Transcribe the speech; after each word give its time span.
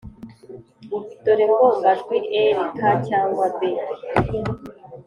dore 1.23 1.45
ngombajwi 1.51 2.17
r, 2.53 2.57
k 2.77 2.79
cyangwa 3.07 3.45
b 3.57 3.59